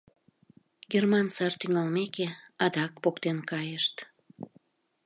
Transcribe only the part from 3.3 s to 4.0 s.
кайышт...